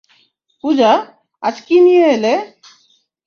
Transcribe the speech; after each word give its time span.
পূজা, 0.63 0.91
আজ 1.43 1.55
কি 1.61 1.75
নিয়ে 1.79 2.05
এলে? 2.15 2.33